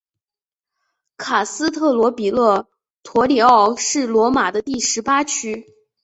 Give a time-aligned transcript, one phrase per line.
[1.15, 2.67] 卡斯特罗比勒
[3.03, 5.63] 陀里奥是罗马的第十八区。